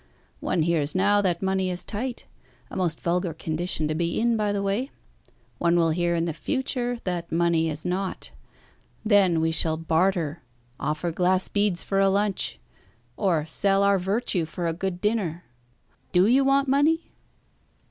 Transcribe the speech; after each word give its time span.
One 0.39 0.63
hears 0.63 0.95
now 0.95 1.21
that 1.21 1.43
money 1.43 1.69
is 1.69 1.83
tight 1.83 2.25
a 2.71 2.75
most 2.75 3.01
vulgar 3.01 3.35
condition 3.35 3.87
to 3.87 3.93
be 3.93 4.19
in 4.19 4.35
by 4.35 4.51
the 4.51 4.63
way; 4.63 4.89
one 5.59 5.75
will 5.75 5.91
hear 5.91 6.15
in 6.15 6.25
the 6.25 6.33
future 6.33 6.97
that 7.03 7.31
money 7.31 7.69
is 7.69 7.85
not. 7.85 8.31
Then 9.05 9.39
we 9.41 9.51
shall 9.51 9.77
barter, 9.77 10.41
offer 10.79 11.11
glass 11.11 11.47
beads 11.49 11.83
for 11.83 11.99
a 11.99 12.09
lunch, 12.09 12.57
or 13.15 13.45
sell 13.45 13.83
our 13.83 13.99
virtue 13.99 14.45
for 14.45 14.65
a 14.65 14.73
good 14.73 15.01
dinner. 15.01 15.43
Do 16.11 16.25
you 16.25 16.43
want 16.43 16.67
money?" 16.67 17.11